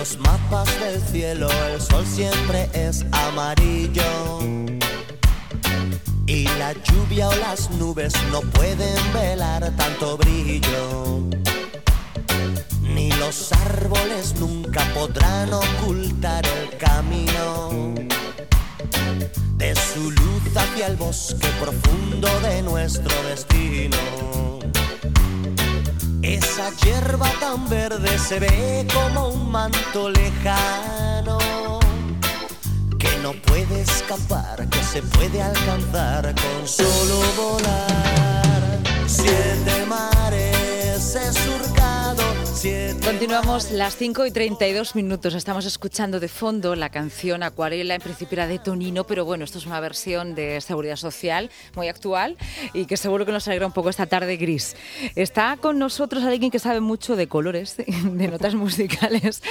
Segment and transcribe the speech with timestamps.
[0.00, 4.40] los mapas del cielo el sol siempre es amarillo.
[6.26, 11.20] Y la lluvia o las nubes no pueden velar tanto brillo.
[12.80, 17.94] Ni los árboles nunca podrán ocultar el camino
[19.58, 23.98] de su luz hacia el bosque profundo de nuestro destino.
[26.22, 31.38] Esa hierba tan verde se ve como un manto lejano
[32.98, 38.78] que no puede escapar, que se puede alcanzar con solo volar.
[39.06, 39.69] Siete
[43.20, 45.34] Continuamos las 5 y 32 minutos.
[45.34, 49.58] Estamos escuchando de fondo la canción Acuarela, en principio era de Tonino, pero bueno, esto
[49.58, 52.38] es una versión de Seguridad Social muy actual
[52.72, 54.74] y que seguro que nos alegra un poco esta tarde gris.
[55.16, 59.42] Está con nosotros alguien que sabe mucho de colores, de notas musicales.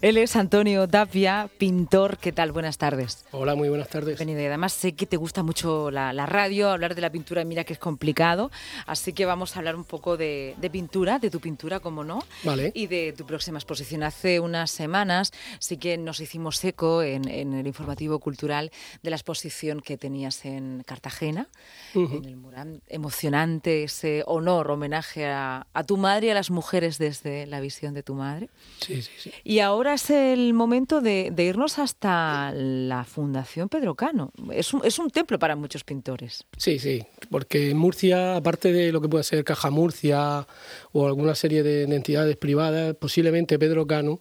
[0.00, 2.16] Él es Antonio Tapia, pintor.
[2.16, 2.52] ¿Qué tal?
[2.52, 3.26] Buenas tardes.
[3.32, 4.16] Hola, muy buenas tardes.
[4.16, 4.40] Bienvenido.
[4.40, 7.74] Y además sé que te gusta mucho la, radio, hablar de la pintura, mira que
[7.74, 8.50] es complicado,
[8.86, 12.20] así que vamos a hablar un poco de, de pintura, de tu pintura, como no.
[12.42, 12.72] Vale.
[12.74, 14.04] Y de tu próxima exposición.
[14.04, 18.70] Hace unas semanas sí que nos hicimos eco en, el informativo cultural
[19.02, 21.48] de la exposición que tenías en Cartagena,
[21.94, 27.46] en el mural emocionante, ese honor, homenaje a, tu madre y a las mujeres desde
[27.46, 28.50] la visión de tu madre.
[28.80, 29.32] Sí, sí, sí.
[29.42, 34.30] Y ahora es el momento de, irnos hasta la Fundación Pedro Cano.
[34.52, 36.44] Es un, es un templo para muchos pintores.
[36.56, 40.46] Sí, sí, porque Murcia, aparte de lo que puede ser Caja Murcia
[40.92, 44.20] o alguna serie de entidades privada, posiblemente Pedro Cano,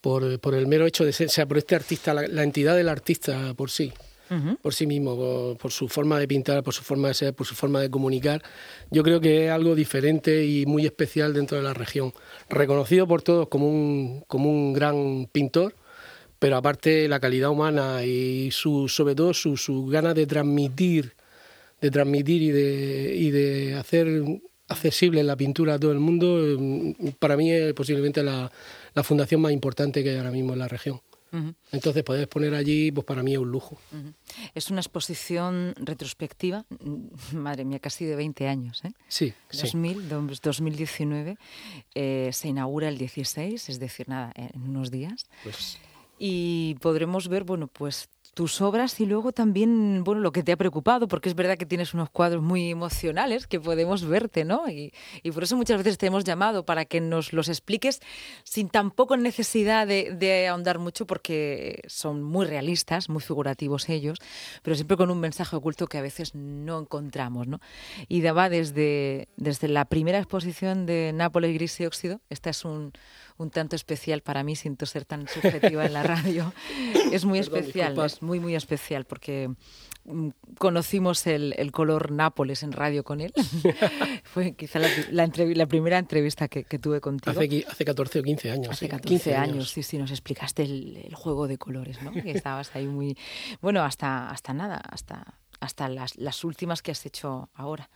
[0.00, 2.88] por, por el mero hecho de ser, o sea, por este artista, la, entidad del
[2.88, 3.92] artista por sí,
[4.62, 7.54] por sí mismo, por, su forma de pintar, por su forma de ser, por su
[7.54, 8.42] forma de comunicar,
[8.90, 12.14] yo creo que es algo diferente y muy especial dentro de la región.
[12.48, 15.74] Reconocido por todos como un, como un gran pintor,
[16.38, 21.12] pero aparte la calidad humana y su, sobre todo su, su ganas de transmitir,
[21.82, 24.24] de transmitir y de, y de hacer
[24.68, 28.50] accesible la pintura a todo el mundo, mm, para mí es posiblemente la,
[29.02, 31.00] fundación más importante que hay ahora mismo en la región.
[31.72, 33.76] Entonces, poder exponer allí, pues para mí es un lujo.
[34.54, 36.64] Es una exposición retrospectiva,
[37.32, 38.84] madre mía, casi de 20 años.
[38.84, 38.92] ¿eh?
[39.08, 41.36] Sí, 2000, 2019,
[41.96, 45.26] eh, se inaugura el 16, es decir, nada, en unos días.
[45.42, 45.78] Pues...
[46.20, 50.56] Y podremos ver, bueno, pues tus obras y luego también, bueno, lo que te ha
[50.56, 54.68] preocupado, porque es verdad que tienes unos cuadros muy emocionales que podemos verte, ¿no?
[54.68, 54.92] Y,
[55.32, 58.00] por eso muchas veces te hemos llamado para que nos los expliques
[58.44, 64.18] sin tampoco necesidad de, ahondar mucho, porque son muy realistas, muy figurativos ellos,
[64.62, 67.60] pero siempre con un mensaje oculto que a veces no encontramos, ¿no?
[68.08, 72.92] Y daba desde, desde la primera exposición de Nápoles Gris y Óxido, esta es un
[73.36, 76.52] un tanto especial para mí, siento ser tan subjetiva en la radio.
[77.12, 79.50] Es muy especial, es muy, muy especial porque
[80.04, 80.28] mm,
[80.58, 83.32] conocimos el, color Nápoles en radio con él.
[84.24, 87.38] Fue quizá la, la, primera entrevista que, tuve contigo.
[87.38, 88.68] Hace, hace 14 o 15 años.
[88.70, 92.12] Hace 14 años, sí, sí, nos explicaste el, juego de colores, ¿no?
[92.12, 93.16] Que estabas ahí muy...
[93.60, 97.90] Bueno, hasta, hasta nada, hasta, hasta las, las últimas que has hecho ahora.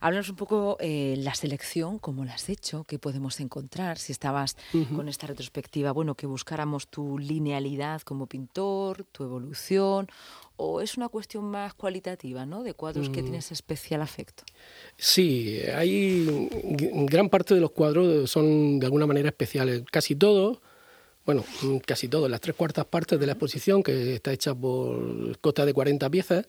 [0.00, 4.56] Háblanos un poco eh, la selección, cómo la has hecho, qué podemos encontrar, si estabas
[4.94, 10.08] con esta retrospectiva, bueno, que buscáramos tu linealidad como pintor, tu evolución,
[10.56, 12.62] o es una cuestión más cualitativa, ¿no?
[12.62, 13.24] De cuadros que mm.
[13.24, 14.44] tienes especial afecto.
[14.96, 16.48] Sí, hay
[17.08, 20.60] gran parte de los cuadros son de alguna manera especiales, casi todos
[21.28, 21.44] bueno,
[21.84, 25.74] casi todos, las tres cuartas partes de la exposición, que está hecha por costa de
[25.74, 26.48] 40 piezas,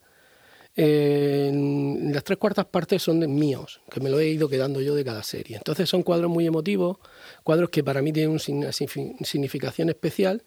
[0.82, 5.04] las tres cuartas partes son de míos, que me lo he ido quedando yo de
[5.04, 5.58] cada serie.
[5.58, 6.98] Entonces son cuadros muy emotivos,
[7.44, 10.44] cuadros que para mí tienen una significación especial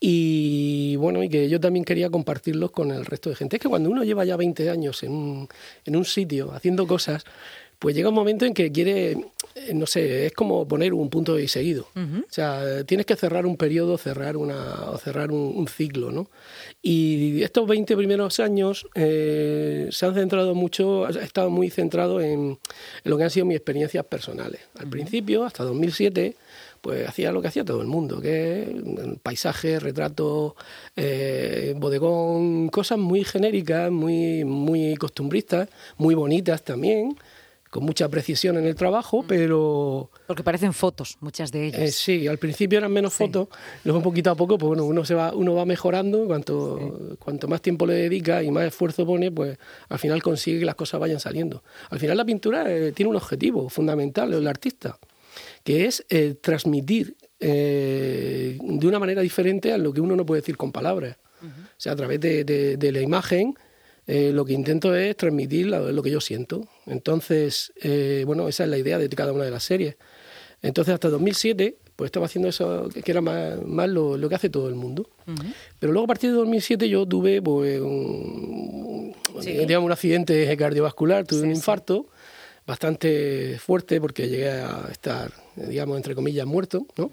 [0.00, 3.56] y bueno, y que yo también quería compartirlos con el resto de gente.
[3.56, 5.48] Es que cuando uno lleva ya 20 años en un,
[5.84, 7.24] en un sitio haciendo cosas,
[7.78, 9.12] pues llega un momento en que quiere,
[9.54, 11.86] eh, no sé, es como poner un punto y seguido.
[11.94, 16.28] O sea, tienes que cerrar un periodo, cerrar una, o cerrar un, ciclo, ¿no?
[16.82, 22.58] Y estos 20 primeros años eh, se han centrado mucho, he estado muy centrado en,
[23.04, 24.60] lo que han sido mis experiencias personales.
[24.76, 26.34] Al principio, hasta 2007,
[26.80, 28.74] pues hacía lo que hacía todo el mundo, que
[29.22, 30.56] paisaje, retrato,
[30.96, 37.16] eh, bodegón, cosas muy genéricas, muy, muy costumbristas, muy bonitas también
[37.70, 39.26] con mucha precisión en el trabajo, mm.
[39.26, 40.10] pero...
[40.26, 41.80] Porque parecen fotos, muchas de ellas.
[41.80, 43.48] Eh, sí, al principio eran menos fotos,
[43.84, 47.62] luego poquito a poco, pues bueno, uno, se va, uno va mejorando, cuanto, cuanto más
[47.62, 51.20] tiempo le dedica y más esfuerzo pone, pues al final consigue que las cosas vayan
[51.20, 51.62] saliendo.
[51.90, 54.98] Al final la pintura eh, tiene un objetivo fundamental, el artista,
[55.64, 60.40] que es eh, transmitir eh, de una manera diferente a lo que uno no puede
[60.40, 61.16] decir con palabras.
[61.40, 63.54] O sea, a través de, la imagen,
[64.10, 66.66] eh, lo que intento es transmitir lo, que yo siento.
[66.86, 69.96] Entonces, eh, bueno, esa es la idea de cada una de las series.
[70.62, 74.76] Entonces, hasta 2007, pues estaba haciendo eso, que era más, lo, que hace todo el
[74.76, 75.10] mundo.
[75.78, 79.14] Pero luego, a partir de 2007, yo tuve pues, un,
[79.44, 82.06] digamos, un accidente cardiovascular, tuve un infarto
[82.66, 87.10] bastante fuerte porque llegué a estar, digamos, entre comillas, muerto, ¿no?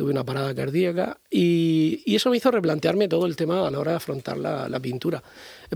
[0.00, 3.90] Tuve una parada cardíaca y, eso me hizo replantearme todo el tema a la hora
[3.90, 5.22] de afrontar la, pintura.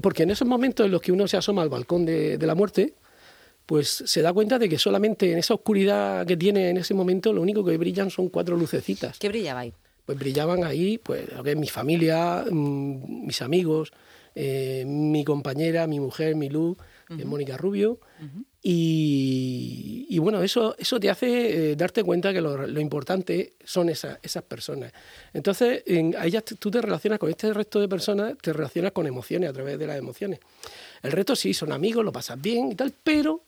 [0.00, 2.94] Porque en esos momentos en los que uno se asoma al balcón de, la muerte,
[3.67, 7.35] pues se da cuenta de que solamente en esa oscuridad que tiene en ese momento
[7.35, 9.19] lo único que brillan son cuatro lucecitas.
[9.19, 9.75] ¿Qué brillaba ahí?
[10.06, 13.93] Pues brillaban ahí, pues mi familia, mm, mis amigos,
[14.35, 16.79] eh, mi compañera, mi mujer, mi luz,
[17.27, 18.00] Mónica Rubio,
[18.66, 24.90] y, bueno, eso, eso te hace eh, darte cuenta que lo, importante son esas personas.
[25.34, 29.06] Entonces, en, a ellas tú te relacionas con este resto de personas, te relacionas con
[29.06, 30.40] emociones a través de las emociones.
[31.02, 33.43] El resto sí, son amigos, lo pasas bien y tal, pero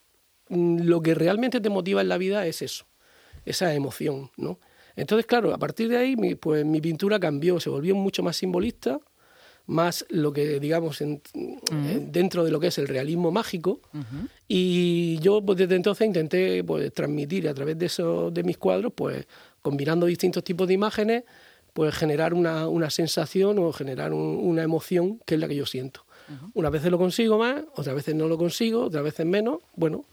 [0.51, 2.85] mm, lo que realmente te motiva en la vida es eso,
[3.47, 4.59] esa emoción, ¿no?
[4.97, 9.01] Entonces, claro, a partir de ahí, pues mi pintura cambió, se volvió mucho más simbolista,
[9.67, 11.03] más lo que digamos
[11.33, 13.81] dentro de lo que es el realismo mágico.
[14.49, 18.93] Y yo pues, desde entonces intenté pues, transmitir a través de eso de mis cuadros
[18.95, 19.27] pues
[19.63, 21.25] combinando distintos tipos de imágenes
[21.73, 26.06] pues generar una, una sensación o generar una emoción que es la que yo siento
[26.55, 29.61] Una vez lo consigo más, otras veces no lo consigo, otras veces menos.
[29.75, 30.05] Bueno,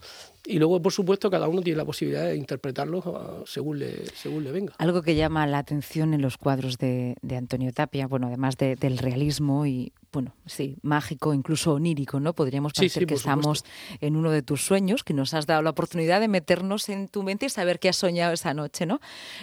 [0.45, 4.43] y luego, por supuesto, cada uno tiene la posibilidad de interpretarlo ah, según le, según
[4.43, 4.73] le venga.
[4.77, 9.65] Algo que llama la atención en los cuadros de, Antonio Tapia, bueno, además del realismo
[9.65, 12.33] y, bueno, sí, mágico, incluso onírico, ¿no?
[12.33, 13.63] Podríamos parecer que estamos
[14.01, 17.23] en uno de tus sueños, que nos has dado la oportunidad de meternos en tu
[17.23, 18.99] mente y saber qué has soñado esa noche, ¿no?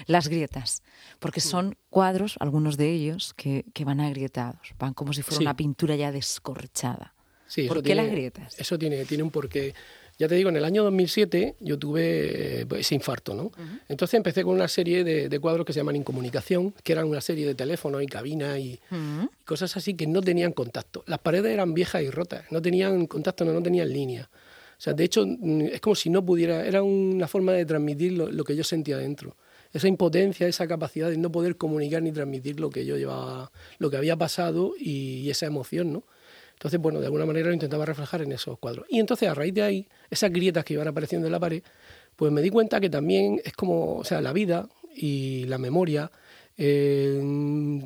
[0.07, 0.83] Las grietas,
[1.19, 5.97] porque son cuadros, algunos de ellos, que, van agrietados, van como si fuera una pintura
[5.97, 7.15] ya descorchada.
[7.69, 8.59] ¿Por qué las grietas?
[8.59, 9.75] Eso tiene, tiene un porqué.
[10.21, 13.51] Ya te digo, en el año 2007 yo tuve eh, ese infarto, ¿no?
[13.89, 17.47] Entonces empecé con una serie de, cuadros que se llaman Incomunicación, que eran una serie
[17.47, 18.79] de teléfonos y cabinas y,
[19.47, 21.05] cosas así que no tenían contacto.
[21.07, 24.29] Las paredes eran viejas y rotas, no tenían contacto, no, tenían línea.
[24.33, 28.13] O sea, de hecho, mm, es como si no pudiera, era una forma de transmitir
[28.13, 29.39] lo, que yo sentía dentro.
[29.73, 33.91] Esa impotencia, esa capacidad de no poder comunicar ni transmitir lo que yo llevaba, lo
[33.91, 36.05] que había pasado y esa emoción, ¿no?
[36.61, 38.85] Entonces, bueno, de alguna manera lo intentaba reflejar en esos cuadros.
[38.91, 41.63] Y entonces, a raíz de ahí, esas grietas que iban apareciendo en la pared,
[42.17, 46.11] pues me di cuenta que también es como, o sea, la vida y la memoria
[46.59, 47.19] eh,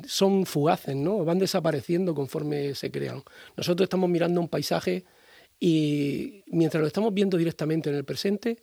[0.05, 1.23] son fugaces, ¿no?
[1.23, 3.23] Van desapareciendo conforme se crean.
[3.55, 5.05] Nosotros estamos mirando un paisaje
[5.57, 8.57] y mientras lo estamos viendo directamente en el presente,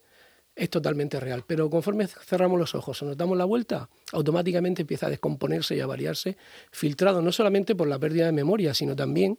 [0.55, 1.45] es totalmente real.
[1.47, 5.81] Pero conforme cerramos los ojos o nos damos la vuelta, automáticamente empieza a descomponerse y
[5.81, 6.37] a variarse,
[6.71, 9.39] filtrado no solamente por la pérdida de memoria, sino también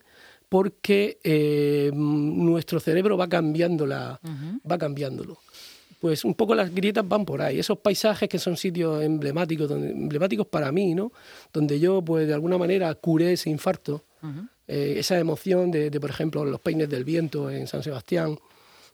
[0.50, 4.20] porque eh, nuestro cerebro va cambiando la,
[4.70, 5.40] va cambiándolo.
[6.00, 10.46] Pues un poco las grietas van por ahí, esos paisajes que son sitios emblemáticos, emblemáticos
[10.48, 11.14] para mí, ¿no?
[11.54, 14.04] Donde yo, pues de alguna manera, curé ese infarto,
[14.68, 18.38] eh, esa emoción de, por ejemplo, los peines del viento en San Sebastián,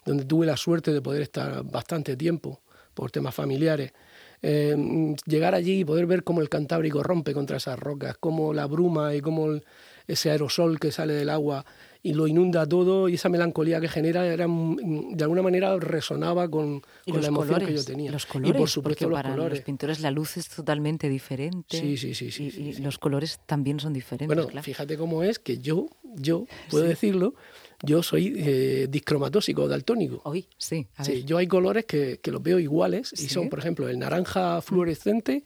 [0.09, 2.61] donde tuve la suerte de poder estar bastante tiempo
[2.95, 3.94] por temas familiares.
[4.41, 8.66] Eh, llegar allí y poder ver cómo el Cantábrico rompe contra esas rocas, cómo la
[8.66, 9.63] bruma y cómo el,
[10.07, 11.66] ese aerosol que sale del agua
[12.01, 16.81] y lo inunda todo y esa melancolía que genera era de alguna manera resonaba con,
[17.06, 18.11] la emoción que yo tenía.
[18.11, 21.78] Los colores, y por supuesto los para los pintores la luz es totalmente diferente.
[21.78, 22.31] Sí, sí, sí.
[22.31, 24.35] sí, y, los colores también son diferentes.
[24.35, 27.35] Bueno, fíjate cómo es que yo, yo puedo decirlo,
[27.81, 30.21] yo soy eh, discromatóxico, daltónico.
[30.24, 30.88] Hoy, sí.
[31.02, 34.62] sí, yo hay colores que, que los veo iguales y son, por ejemplo, el naranja
[34.62, 35.44] fluorescente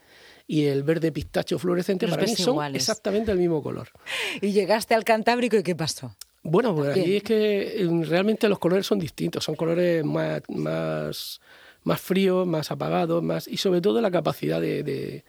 [0.48, 3.90] y el verde pistacho fluorescente para mí son exactamente el mismo color.
[4.42, 6.16] Y llegaste al Cantábrico y ¿qué pasó?
[6.42, 11.40] Bueno, pues aquí es que eh, realmente los colores son distintos, son colores más, más,
[11.84, 15.24] más fríos, más apagados, más y sobre todo la capacidad de de,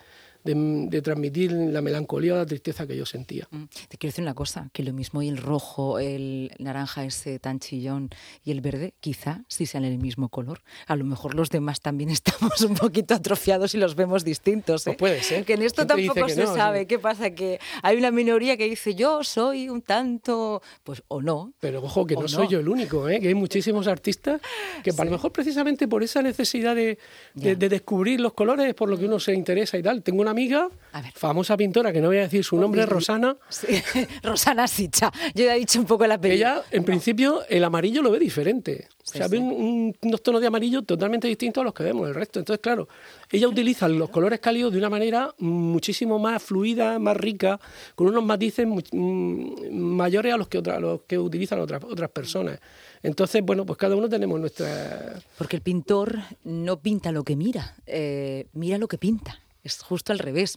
[0.45, 3.49] transmitir la melancolía o la tristeza que yo sentía.
[3.51, 3.65] Mm.
[3.89, 7.61] Te quiero decir una cosa, que lo mismo y el rojo, el naranja ese tan
[7.61, 8.11] chillón
[8.45, 10.63] y el verde, quizá sí sean el mismo color.
[10.87, 14.87] A lo mejor los demás también estamos un poquito atrofiados y los vemos distintos.
[14.87, 14.97] ¿eh?
[14.99, 15.45] puede ser.
[15.45, 16.87] Que en esto tampoco se sabe.
[16.87, 17.31] ¿Qué pasa?
[17.31, 21.55] Que hay una minoría que dice yo soy un tanto, pues o no.
[21.61, 23.21] Pero ojo, que no, soy yo el único, ¿eh?
[23.21, 24.41] que hay muchísimos artistas
[24.83, 26.99] que a lo mejor precisamente por esa necesidad de,
[27.35, 30.03] de, descubrir los colores por lo que uno se interesa y tal.
[30.03, 30.69] Tengo una amiga,
[31.15, 33.37] famosa pintora, que no voy a decir su nombre, Rosana.
[33.49, 33.67] Sí.
[34.23, 35.11] Rosana Sicha.
[35.35, 36.37] Yo ya he dicho un poco el apellido.
[36.37, 38.89] Ella, en principio, el amarillo lo ve diferente.
[39.03, 39.43] Sí, o sea, ve sí.
[39.43, 42.39] un- un- unos tonos de amarillo totalmente distintos a los que vemos el resto.
[42.39, 42.89] Entonces, claro,
[43.31, 47.59] ella utiliza los colores cálidos de una manera muchísimo más fluida, más rica,
[47.95, 52.59] con unos matices mm, mayores a los que, otra- los que utilizan otras, otras personas.
[53.03, 55.21] Entonces, bueno, pues cada uno tenemos nuestra...
[55.37, 59.39] Porque el pintor no pinta lo que mira, eh, mira lo que pinta.
[59.65, 60.57] Es justo al revés.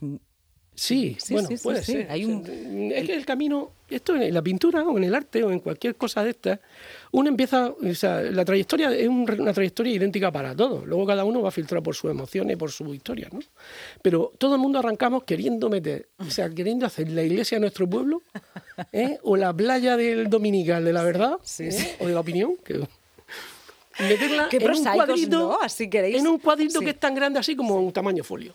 [0.75, 1.93] Sí, Sí, bueno, sí, puede sí.
[1.93, 2.11] ser.
[2.11, 5.49] Hay un- Es que el camino, esto en la pintura o en el arte o
[5.49, 6.59] en cualquier cosa de estas,
[7.13, 10.85] uno empieza, o sea, la trayectoria es un- una trayectoria idéntica para todos.
[10.85, 13.39] Luego cada uno va a filtrar por sus emociones, por su historia, ¿no?
[14.03, 17.89] Pero todo el mundo arrancamos queriendo meter, o sea, queriendo hacer la iglesia de nuestro
[17.89, 18.21] pueblo,
[18.91, 19.17] ¿eh?
[19.23, 21.95] o la playa del dominical de la verdad, ¿eh?
[22.01, 22.75] o de la opinión, que
[23.99, 25.57] meterla Qué en un cuadrito, ¿no?
[25.59, 26.17] Así queréis.
[26.17, 28.53] en un cuadrito que es tan grande así como un tamaño folio.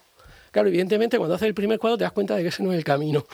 [0.53, 2.79] Claro, evidentemente cuando haces el primer cuadro te das cuenta de que ese no es
[2.79, 3.25] el camino.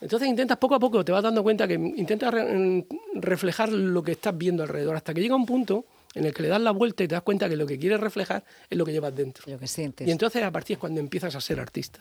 [0.00, 4.12] Entonces intentas poco a poco, te vas dando cuenta que intentas re- reflejar lo que
[4.12, 5.84] estás viendo alrededor, hasta que llega un punto
[6.14, 8.00] en el que le das la vuelta y te das cuenta que lo que quieres
[8.00, 9.44] reflejar es lo que llevas dentro.
[9.52, 10.08] Lo que sientes.
[10.08, 12.00] Y entonces a partir es cuando empiezas a ser artista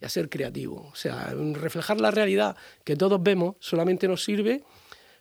[0.00, 0.88] y a ser creativo.
[0.92, 4.62] O sea, reflejar la realidad que todos vemos solamente nos sirve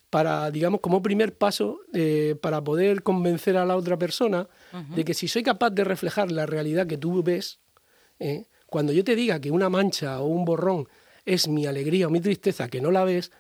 [0.10, 4.48] para, digamos, como primer paso eh, para poder convencer a la otra persona
[4.96, 7.60] de que si soy capaz de reflejar la realidad que tú ves,
[8.20, 10.88] eh, cuando yo te diga que una mancha o un borrón
[11.26, 13.32] es mi alegría o mi tristeza que no la ves,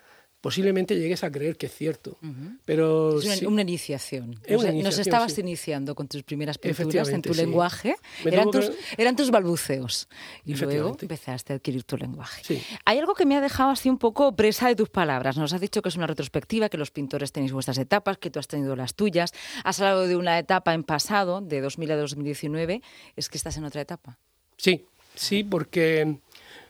[0.42, 2.18] posiblemente llegues a creer que es cierto.
[2.66, 4.40] Pero Es una, sí- una iniciación.
[4.44, 5.42] Es una Nos- estabas sí.
[5.42, 7.40] iniciando con tus primeras pinturas en tu sí.
[7.42, 7.96] lenguaje.
[8.25, 10.08] Eran tus, que- eran tus balbuceos.
[10.46, 12.62] Y luego empezaste a adquirir tu lenguaje.
[12.86, 15.38] Hay algo que me ha dejado así un poco presa de tus palabras.
[15.38, 18.38] Nos has dicho que es una retrospectiva, que los pintores tenéis vuestras etapas, que tú
[18.40, 19.32] has tenido las tuyas.
[19.63, 22.82] Has hablado de una etapa en pasado, de 2000 a 2019.
[23.16, 24.20] Es que estás en otra etapa.
[24.58, 26.17] Sí, sí, porque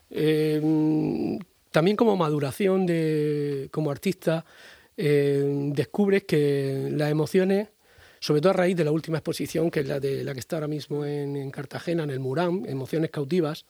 [0.09, 1.39] eh,
[1.71, 4.45] también como maduración de, como artista,
[4.95, 7.69] eh, descubres que las emociones,
[8.19, 10.57] sobre todo a raíz de la última exposición, que es la de la que está
[10.57, 13.65] ahora mismo en, en Cartagena, en el Murán, Emociones Cautivas,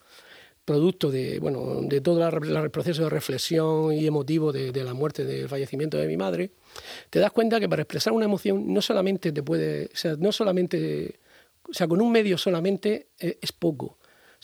[0.65, 5.49] producto de, bueno, de todo el proceso de reflexión y emotivo de, la muerte, del
[5.49, 6.51] fallecimiento de mi madre,
[7.09, 10.31] te das cuenta que para expresar una emoción no solamente te puede, o sea, no
[10.31, 11.19] solamente,
[11.69, 13.97] o sea, con un medio solamente eh, es poco.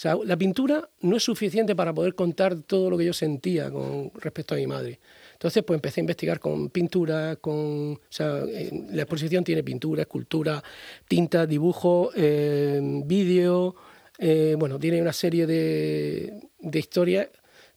[0.03, 4.55] La pintura no es suficiente para poder contar todo lo que yo sentía con respecto
[4.55, 4.99] a mi madre.
[5.33, 10.63] Entonces, pues empecé a investigar con pintura, con, en la exposición tiene pintura, escultura,
[11.07, 13.75] tinta, dibujo, eh, vídeo,
[14.17, 16.41] eh, bueno, tiene una serie de,
[16.73, 17.29] historias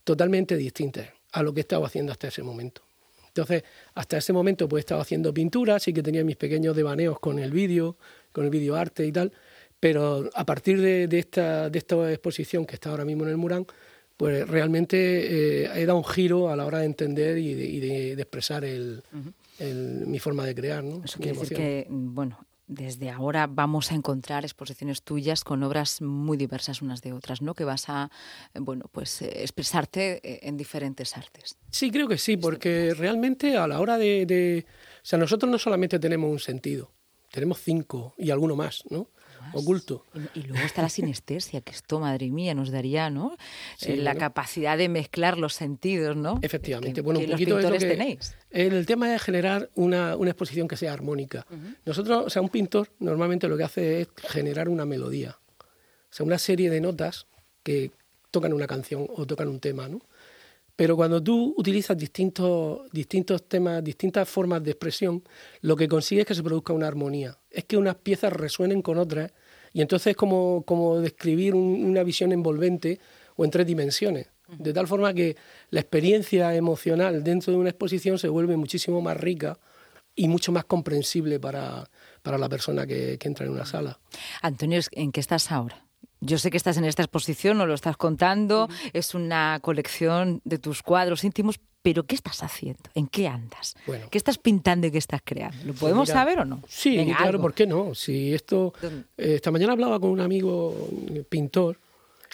[0.03, 2.83] totalmente distintas a lo que he estado haciendo hasta ese momento.
[3.29, 3.63] Entonces,
[3.95, 7.39] hasta ese momento pues he estado haciendo pintura, sí que tenía mis pequeños devaneos con
[7.39, 7.97] el vídeo,
[8.33, 9.33] con el vídeo arte y tal,
[9.87, 13.37] pero a partir de, de esta, de esta exposición que está ahora mismo en el
[13.37, 13.67] Murán,
[14.17, 14.97] pues realmente
[15.65, 18.23] eh, he dado un giro a la hora de entender y de, y de- de
[18.23, 19.03] expresar el,
[19.59, 21.03] el- mi forma de crear, ¿no?
[21.05, 26.37] Eso quiere decir que, bueno, desde ahora vamos a encontrar exposiciones tuyas con obras muy
[26.37, 27.53] diversas unas de otras, ¿no?
[27.55, 28.09] Que vas a,
[28.55, 31.57] bueno, pues eh, expresarte eh, en diferentes artes.
[31.71, 34.65] Sí, creo que sí, porque realmente a la hora de, de-
[34.99, 36.93] O sea, nosotros no solamente tenemos un sentido,
[37.33, 39.09] tenemos cinco y alguno más, ¿no?
[39.53, 40.05] Oculto.
[40.35, 43.37] Y, y luego está la sinestesia, que esto, madre mía, nos daría, ¿no?
[43.77, 46.39] Sí, Eh, la capacidad de mezclar los sentidos, ¿no?
[46.43, 48.35] Efectivamente, Que, bueno, que un los poquito es lo que- tenéis.
[48.51, 51.47] El tema es generar una, una exposición que sea armónica.
[51.85, 56.27] Nosotros, o sea, un pintor normalmente lo que hace es generar una melodía, o sea,
[56.27, 57.27] una serie de notas
[57.63, 57.91] que
[58.31, 60.01] tocan una canción o tocan un tema, ¿no?
[60.75, 65.23] Pero cuando tú utilizas distintos, distintos temas, distintas formas de expresión,
[65.61, 67.39] lo que consigues es que se produzca una armonía.
[67.51, 69.33] Es que unas piezas resuenen con otras
[69.75, 72.99] y entonces es como, como describir un- una visión envolvente
[73.37, 74.29] o en tres dimensiones.
[74.49, 75.37] De tal forma que
[75.71, 79.59] la experiencia emocional dentro de una exposición se vuelve muchísimo más rica
[80.15, 81.89] y mucho más comprensible para,
[82.23, 83.99] para la persona que, que entra en una sala.
[84.43, 85.87] Antonio, ¿en qué estás ahora?
[86.25, 90.59] Yo sé que estás en esta exposición, nos lo estás contando, es una colección de
[90.59, 92.83] tus cuadros íntimos, pero ¿qué estás haciendo?
[92.95, 93.75] ¿En qué andas?
[93.89, 94.07] Bueno.
[94.09, 95.57] ¿Qué estás pintando y qué estás creando?
[95.65, 96.63] ¿Lo podemos Mira, saber o no?
[96.69, 97.43] Sí, Venga, claro, algo.
[97.43, 97.93] ¿por qué no?
[97.97, 100.73] Si esto, eh, esta mañana hablaba con un amigo
[101.29, 101.77] pintor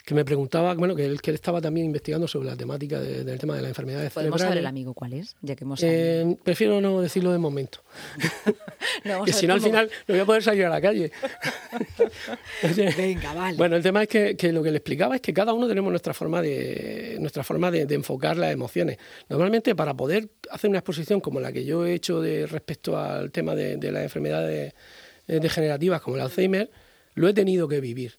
[0.05, 3.23] que me preguntaba, bueno, que él, que él estaba también investigando sobre la temática de-
[3.23, 4.69] del tema de las enfermedades ¿Podemos saber el cerebrales.
[4.69, 5.35] amigo cuál es?
[5.41, 7.81] Ya que hemos Eh, prefiero no decirlo de momento,
[9.05, 11.11] No, que si no al final no voy a poder salir a la calle.
[12.97, 13.57] Venga, vale.
[13.57, 15.89] Bueno, el tema es que, que lo que le explicaba es que cada uno tenemos
[15.91, 18.97] nuestra forma de nuestra forma de, de enfocar las emociones.
[19.29, 23.31] Normalmente para poder hacer una exposición como la que yo he hecho de respecto al
[23.31, 24.73] tema de, de las enfermedades
[25.27, 26.69] eh, degenerativas como el Alzheimer,
[27.15, 28.18] lo he tenido que vivir.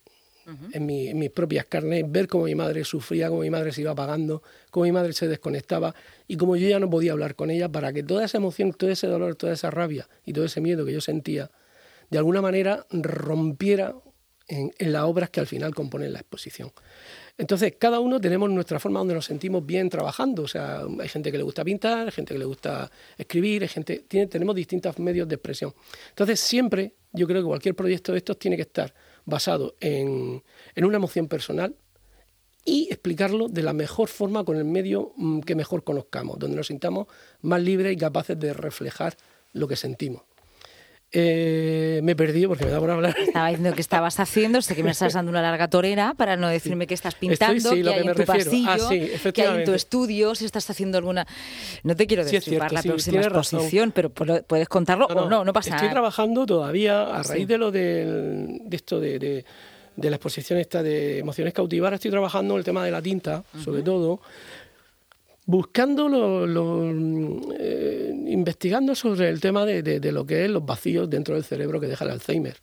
[0.72, 4.42] En, mis propias carnes, ver cómo mi madre sufría, cómo mi madre se iba apagando,
[4.70, 5.94] cómo mi madre se desconectaba
[6.26, 8.90] y cómo yo ya no podía hablar con ella para que toda esa emoción, todo
[8.90, 11.50] ese dolor, toda esa rabia y todo ese miedo que yo sentía,
[12.10, 13.94] de alguna manera rompiera
[14.48, 16.72] en, en las obras que al final componen la exposición.
[17.40, 20.42] Entonces, cada uno tenemos nuestra forma donde nos sentimos bien trabajando.
[20.42, 23.68] O sea, hay gente que le gusta pintar, hay gente que le gusta escribir, hay
[23.68, 25.72] gente, tiene, tenemos distintos medios de expresión.
[26.10, 28.92] Entonces, siempre yo creo que cualquier proyecto de estos tiene que estar
[29.30, 30.42] basado en,
[30.76, 31.76] una emoción personal
[32.64, 36.66] y explicarlo de la mejor forma con el medio mm, que mejor conozcamos, donde nos
[36.66, 37.06] sintamos
[37.40, 39.16] más libres y capaces de reflejar
[39.52, 40.22] lo que sentimos.
[41.12, 43.16] Eh, me he perdido porque me da por hablar.
[43.18, 46.48] Estaba diciendo que estabas haciendo, sé que me estás dando una larga torera para no
[46.48, 50.36] decirme que estás pintando, que, hay en tu pasillo, ah, que hay en tu estudio,
[50.36, 51.26] si estás haciendo alguna...
[51.82, 55.70] No te quiero decir para la próxima exposición, pero puedes contarlo o no, no pasa
[55.70, 55.82] nada.
[55.82, 59.18] Estoy trabajando todavía a raíz de lo de, esto de,
[59.96, 63.82] de, la exposición esta de emociones cautivadas, estoy trabajando el tema de la tinta, sobre
[63.82, 64.20] todo,
[65.50, 66.92] buscando, lo,
[67.58, 71.88] eh, investigando sobre el tema de, lo que es los vacíos dentro del cerebro que
[71.88, 72.56] deja el Alzheimer.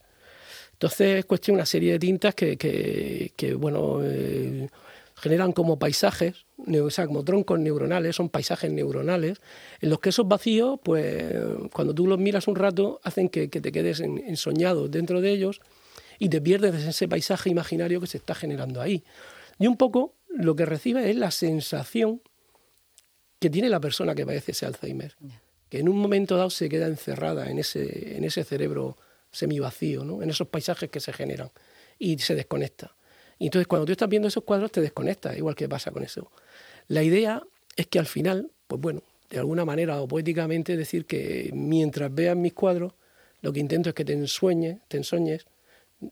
[0.72, 4.70] Entonces es cuestión una serie de tintas que, bueno, eh,
[5.16, 6.46] generan como paisajes,
[6.82, 9.42] o sea, como troncos neuronales, son paisajes neuronales,
[9.82, 11.36] en los que esos vacíos, pues
[11.74, 15.60] cuando tú los miras un rato, hacen que, te quedes ensoñado dentro de ellos
[16.20, 19.04] y te pierdes ese paisaje imaginario que se está generando ahí.
[19.60, 22.22] Y un poco lo que recibe es la sensación
[23.40, 25.16] que tiene la persona que padece ese Alzheimer,
[25.70, 28.98] que en un momento dado se queda encerrada en ese, en ese cerebro
[29.32, 30.24] semivacío, ¿no?
[30.24, 31.52] en esos paisajes que se generan
[32.00, 32.96] y se desconecta.
[33.40, 36.32] Y entonces cuando tú estás viendo esos cuadros te desconectas, igual que pasa con eso.
[36.88, 37.44] La idea
[37.76, 42.36] es que al final, pues bueno, de alguna manera o poéticamente decir que mientras veas
[42.36, 42.94] mis cuadros,
[43.42, 45.46] lo que intento es que te ensueñes, te ensoñes,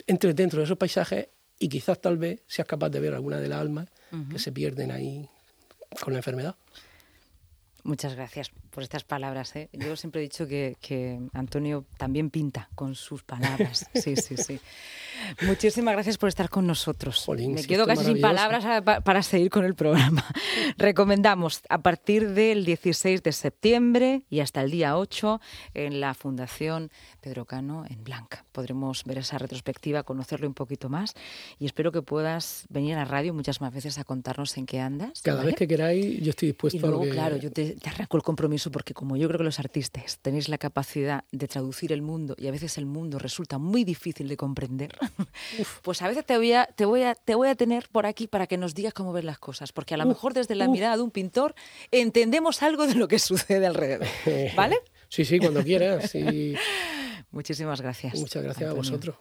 [0.05, 3.48] entres dentro de esos paisajes y quizás tal vez seas capaz de ver alguna de
[3.48, 3.89] las almas
[4.32, 5.27] que se pierden ahí
[6.01, 6.55] con la enfermedad.
[7.86, 9.56] Muchas gracias por estas palabras.
[9.56, 9.70] ¿eh?
[9.72, 13.86] Yo siempre he dicho que, Antonio también pinta con sus palabras.
[13.96, 14.60] Sí, sí, sí.
[15.44, 17.25] Muchísimas gracias por estar con nosotros.
[17.30, 20.25] Me quedo casi sin palabras para, seguir con el programa.
[20.77, 25.39] Recomendamos a partir del 16 de septiembre y hasta el día 8
[25.74, 28.45] en la Fundación Pedro Cano en Blanca.
[28.52, 31.13] Podremos ver esa retrospectiva, conocerlo un poquito más
[31.58, 34.80] y espero que puedas venir a la radio muchas más veces a contarnos en qué
[34.80, 35.21] andas.
[35.21, 37.90] Cada vez que queráis, yo estoy dispuesto y luego, a lo claro, yo te, te
[37.90, 41.92] arranco el compromiso porque como yo creo que los artistas tenéis la capacidad de traducir
[41.92, 44.98] el mundo y a veces el mundo resulta muy difícil de comprender,
[45.84, 48.28] pues a veces te voy a, te, voy a, te voy a tener por aquí
[48.28, 50.96] para que nos digas cómo ves las cosas, porque a lo mejor desde la mirada
[50.98, 51.56] de un pintor
[51.92, 54.08] entendemos algo de lo que sucede alrededor.
[54.56, 54.78] ¿Vale?
[55.10, 56.14] Sí, sí, cuando quieras.
[57.32, 58.16] Muchísimas gracias.
[58.16, 59.14] Muchas gracias a vosotros.